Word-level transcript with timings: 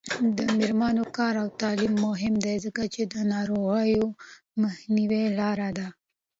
د 0.37 0.37
میرمنو 0.57 1.03
کار 1.17 1.33
او 1.43 1.47
تعلیم 1.61 1.93
مهم 2.07 2.33
دی 2.45 2.55
ځکه 2.65 2.81
چې 2.93 3.01
ناروغیو 3.33 4.05
مخنیوي 4.61 5.23
لاره 5.39 5.69
ده. 5.77 5.87